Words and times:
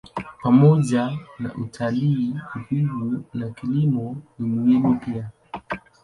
Pamoja 0.41 1.17
na 1.39 1.53
utalii, 1.55 2.33
uvuvi 2.71 3.25
na 3.33 3.49
kilimo 3.49 4.17
ni 4.39 4.47
muhimu 4.47 4.99
pia. 4.99 5.29